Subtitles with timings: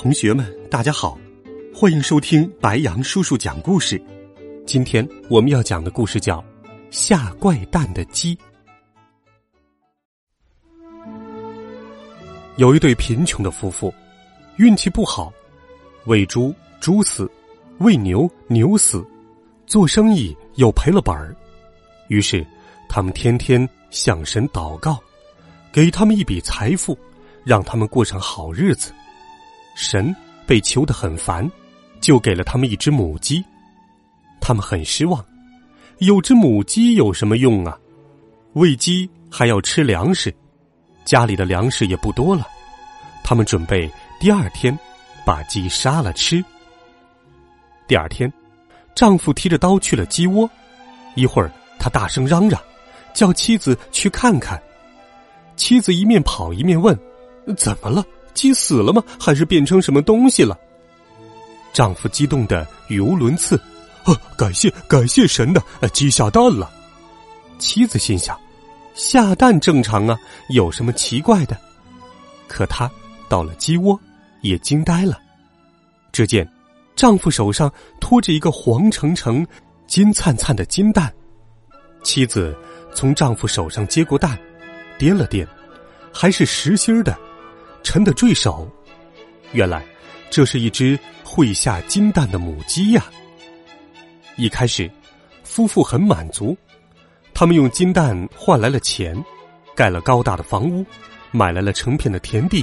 [0.00, 1.18] 同学们，大家好，
[1.74, 4.00] 欢迎收听白杨叔叔讲故事。
[4.64, 6.38] 今天我们要讲的故事叫
[6.88, 8.36] 《下怪蛋的鸡》。
[12.58, 13.92] 有一对贫穷的夫妇，
[14.54, 15.32] 运气不好，
[16.04, 17.28] 喂猪猪死，
[17.78, 19.04] 喂牛牛死，
[19.66, 21.34] 做生意又赔了本儿。
[22.06, 22.46] 于是，
[22.88, 24.96] 他们天天向神祷告，
[25.72, 26.96] 给他们一笔财富，
[27.42, 28.92] 让他们过上好日子。
[29.78, 30.12] 神
[30.44, 31.48] 被求得很烦，
[32.00, 33.44] 就给了他们一只母鸡。
[34.40, 35.24] 他们很失望，
[35.98, 37.78] 有只母鸡有什么用啊？
[38.54, 40.34] 喂鸡还要吃粮食，
[41.04, 42.44] 家里的粮食也不多了。
[43.22, 43.88] 他们准备
[44.18, 44.76] 第二天
[45.24, 46.44] 把鸡杀了吃。
[47.86, 48.30] 第二天，
[48.96, 50.50] 丈夫提着刀去了鸡窝，
[51.14, 52.60] 一会儿他大声嚷嚷，
[53.14, 54.60] 叫妻子去看看。
[55.54, 56.98] 妻子一面跑一面问
[57.56, 58.04] ：“怎么了？”
[58.38, 59.02] 鸡死了吗？
[59.18, 60.56] 还是变成什么东西了？
[61.72, 63.60] 丈夫激动的语无伦次。
[64.04, 65.60] 啊，感谢感谢神的，
[65.92, 66.70] 鸡下蛋了。
[67.58, 68.38] 妻子心想：
[68.94, 70.16] 下蛋正常啊，
[70.50, 71.58] 有什么奇怪的？
[72.46, 72.88] 可她
[73.28, 73.98] 到了鸡窝，
[74.40, 75.18] 也惊呆了。
[76.12, 76.48] 只见
[76.94, 77.70] 丈夫手上
[78.00, 79.44] 托着一个黄澄澄、
[79.88, 81.12] 金灿灿的金蛋。
[82.04, 82.56] 妻子
[82.94, 84.38] 从丈夫手上接过蛋，
[84.96, 85.44] 掂了掂，
[86.12, 87.18] 还是实心的。
[87.90, 88.70] 沉的坠手，
[89.52, 89.82] 原来
[90.28, 93.02] 这是一只会下金蛋的母鸡呀。
[94.36, 94.90] 一开始，
[95.42, 96.54] 夫妇很满足，
[97.32, 99.16] 他们用金蛋换来了钱，
[99.74, 100.84] 盖了高大的房屋，
[101.30, 102.62] 买来了成片的田地，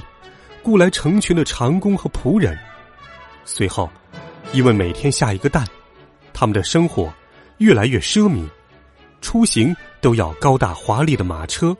[0.62, 2.56] 雇来成群的长工和仆人。
[3.46, 3.90] 随后，
[4.53, 5.66] 因为每天下一个蛋，
[6.36, 7.12] 他们的生活
[7.57, 8.47] 越来越奢靡，
[9.22, 11.75] 出行都要高大华丽的马车，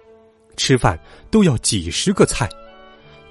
[0.57, 2.50] 吃饭都要几十个菜。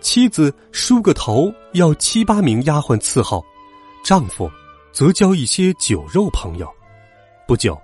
[0.05, 3.43] 妻子梳个头要七八名丫鬟伺候，
[4.05, 4.51] 丈夫
[4.93, 6.71] 则交一些酒肉朋友。
[7.49, 7.81] 不久，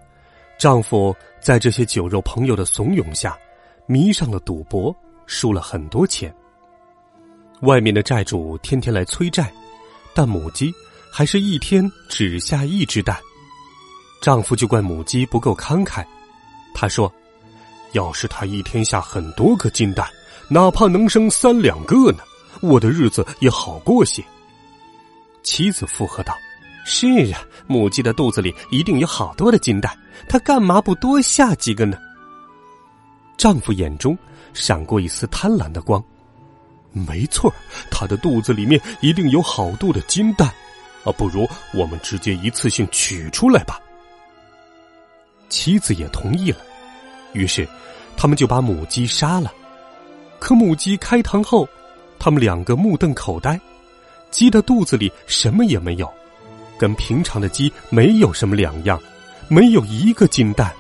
[0.59, 3.39] 丈夫在这些酒肉朋友的怂恿下，
[3.87, 4.95] 迷上了赌博，
[5.25, 6.33] 输了很多钱。
[7.63, 9.51] 外面的债主天天来催债，
[10.13, 10.71] 但母鸡
[11.11, 13.17] 还是一天只下一只蛋。
[14.21, 16.05] 丈夫就怪母鸡不够慷慨，
[16.75, 17.11] 他说
[17.93, 20.07] ：“要是他一天下很多个金蛋。”
[20.53, 22.19] 哪怕能生三两个呢，
[22.61, 24.21] 我的日子也好过些。
[25.45, 26.37] 妻子附和道
[26.85, 29.97] ：“是啊，母鸡的肚子里一定有好多的金蛋，
[30.29, 31.97] 它干嘛不多下几个呢？”
[33.39, 34.19] 丈夫眼中
[34.53, 36.03] 闪过一丝贪婪的光。
[36.93, 37.53] 没错，
[37.89, 40.53] 它的肚子里面一定有好多的金蛋，
[41.05, 43.81] 啊，不如我们直接一次性取出来吧。
[45.49, 46.59] 妻子也同意了，
[47.35, 47.67] 于是
[48.17, 49.53] 他们就把母鸡杀了。
[50.41, 51.69] 可母鸡开膛后，
[52.19, 53.61] 他们两个目瞪口呆，
[54.31, 56.11] 鸡的肚子里什么也没有，
[56.79, 59.01] 跟平常的鸡没有什么两样，
[59.49, 60.73] 没有一个金蛋。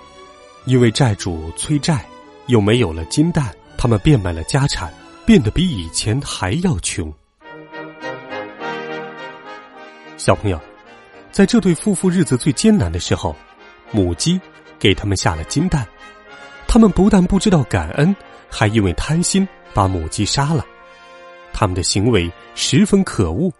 [0.64, 2.04] 因为债主催债，
[2.46, 4.92] 又没有了金蛋，他们变卖了家产，
[5.24, 7.12] 变得比以前还要穷。
[10.16, 10.60] 小朋友，
[11.30, 13.34] 在这对夫妇日子最艰难的时候，
[13.90, 14.40] 母鸡
[14.78, 15.86] 给他们下了金蛋，
[16.66, 18.14] 他们不但不知道感恩。
[18.50, 20.64] 还因为贪心把母鸡杀了，
[21.52, 23.50] 他们的行为十分可恶，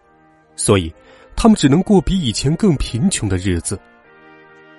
[0.56, 0.93] 所以
[1.37, 3.78] 他们只能过比以前更贫穷的日子。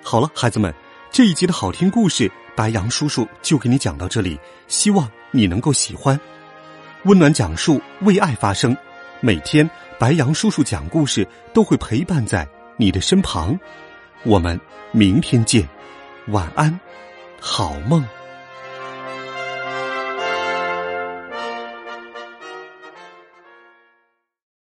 [0.02, 0.72] 好了，孩子们，
[1.10, 6.18] 这一集的好听故事，白杨叔叔就给你讲到这里，希望你能够喜欢。
[7.04, 8.76] 温暖讲述，为爱发声，
[9.20, 9.68] 每天
[9.98, 13.58] 白杨叔叔讲故事都会陪伴在你的身旁。
[14.24, 14.60] 我们
[14.92, 15.68] 明天见，
[16.28, 16.78] 晚安，
[17.40, 18.04] 好梦。